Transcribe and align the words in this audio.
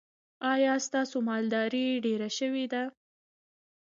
ایا 0.53 0.73
ستاسو 0.85 1.17
مالداري 1.27 1.87
ډیره 2.05 2.29
شوې 2.37 2.65
ده؟ 2.73 2.83